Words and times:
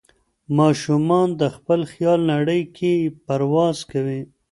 ماشومان 0.57 1.27
د 1.41 1.43
خپل 1.55 1.79
خیال 1.91 2.19
نړۍ 2.33 2.61
کې 2.77 2.93
پرواز 3.25 3.77
کوي. 3.91 4.21